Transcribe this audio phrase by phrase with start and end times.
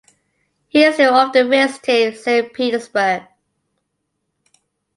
[0.67, 3.21] He still often visited Saint Petersburg.